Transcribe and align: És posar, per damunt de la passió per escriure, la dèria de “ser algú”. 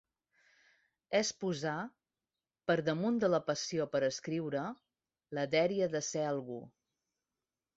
És 1.19 1.29
posar, 1.43 1.73
per 2.71 2.77
damunt 2.87 3.19
de 3.25 3.29
la 3.33 3.41
passió 3.51 3.87
per 3.97 4.01
escriure, 4.09 4.65
la 5.41 5.45
dèria 5.53 5.91
de 5.97 6.03
“ser 6.09 6.25
algú”. 6.33 6.61